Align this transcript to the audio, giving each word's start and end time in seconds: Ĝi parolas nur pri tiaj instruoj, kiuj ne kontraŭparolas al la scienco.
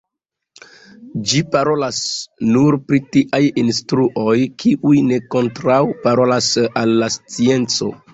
Ĝi 1.31 1.41
parolas 1.55 1.99
nur 2.55 2.77
pri 2.87 2.99
tiaj 3.15 3.39
instruoj, 3.63 4.33
kiuj 4.63 4.95
ne 5.11 5.19
kontraŭparolas 5.35 6.49
al 6.83 6.97
la 7.03 7.11
scienco. 7.19 7.91